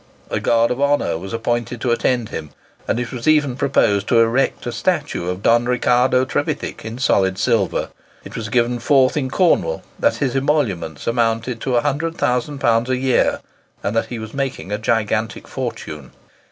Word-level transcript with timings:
A 0.31 0.39
guard 0.39 0.71
of 0.71 0.81
honour 0.81 1.15
was 1.19 1.31
appointed 1.31 1.79
to 1.81 1.91
attend 1.91 2.29
him, 2.29 2.49
and 2.87 2.99
it 2.99 3.11
was 3.11 3.27
even 3.27 3.55
proposed 3.55 4.07
to 4.07 4.17
erect 4.19 4.65
a 4.65 4.71
statue 4.71 5.29
of 5.29 5.43
Don 5.43 5.65
Ricardo 5.65 6.25
Trevithick 6.25 6.83
in 6.83 6.97
solid 6.97 7.37
silver. 7.37 7.89
It 8.23 8.35
was 8.35 8.49
given 8.49 8.79
forth 8.79 9.15
in 9.15 9.29
Cornwall 9.29 9.83
that 9.99 10.15
his 10.15 10.35
emoluments 10.35 11.05
amounted 11.05 11.61
to 11.61 11.73
£100,000 11.79 12.89
a 12.89 12.97
year, 12.97 13.41
and 13.83 13.95
that 13.95 14.07
he 14.07 14.17
was 14.17 14.33
making 14.33 14.71
a 14.71 14.79
gigantic 14.79 15.47
fortune. 15.47 16.09